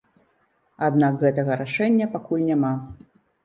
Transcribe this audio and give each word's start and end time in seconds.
Аднак 0.87 1.21
гэтага 1.25 1.59
рашэння 1.61 2.11
пакуль 2.17 2.47
няма. 2.51 2.77